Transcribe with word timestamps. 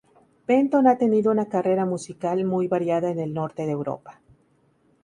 Benton 0.47 0.87
ha 0.87 0.97
tenido 0.97 1.29
una 1.31 1.47
carrera 1.47 1.85
musical 1.85 2.43
muy 2.43 2.67
variada 2.67 3.11
en 3.11 3.19
el 3.19 3.35
norte 3.35 3.67
de 3.67 3.71
Europa. 3.73 4.19